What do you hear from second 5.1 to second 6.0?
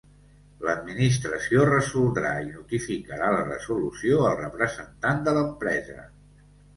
de l'empresa.